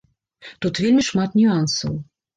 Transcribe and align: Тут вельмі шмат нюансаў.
Тут 0.65 0.81
вельмі 0.85 1.03
шмат 1.11 1.37
нюансаў. 1.41 1.93